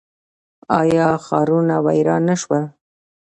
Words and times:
آیا 0.79 1.07
ښارونه 1.25 1.75
ویران 1.85 2.21
نه 2.29 2.35
شول؟ 2.41 2.63